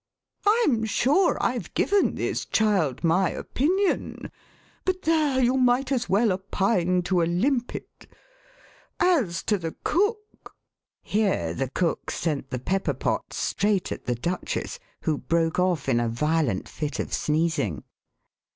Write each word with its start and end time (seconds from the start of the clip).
19 0.47 0.49
The 0.49 0.49
Westminster 0.49 0.49
Alice 0.49 0.59
I'm 0.59 0.85
sure 0.87 1.37
I've 1.41 1.73
given 1.75 2.15
this 2.15 2.45
child 2.47 3.03
my 3.03 3.29
Opinion— 3.29 4.31
but 4.83 5.03
there, 5.03 5.39
you 5.39 5.57
might 5.57 5.91
as 5.91 6.09
well 6.09 6.31
opine 6.31 7.03
to 7.03 7.21
a 7.21 7.27
limpet. 7.29 8.07
As 8.99 9.43
to 9.43 9.59
the 9.59 9.75
cook" 9.83 10.55
Here 11.03 11.53
the 11.53 11.69
cook 11.69 12.09
sent 12.09 12.49
the 12.49 12.57
pepper 12.57 12.95
pot 12.95 13.31
straight 13.31 13.91
at 13.91 14.05
the 14.05 14.15
Duchess, 14.15 14.79
who 15.03 15.19
broke 15.19 15.59
off 15.59 15.87
in 15.87 15.99
a 15.99 16.09
violent 16.09 16.67
fit 16.67 16.97
of 16.99 17.13
sneezing. 17.13 17.83